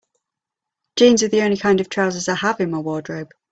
Jeans 0.95 1.21
are 1.21 1.27
the 1.27 1.43
only 1.43 1.57
kind 1.57 1.79
of 1.79 1.87
trousers 1.87 2.27
I 2.27 2.33
have 2.33 2.59
in 2.59 2.71
my 2.71 2.79
wardrobe. 2.79 3.29